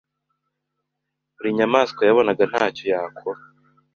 [1.35, 3.41] Buri nyamaswa yabonaga nta cyo yakora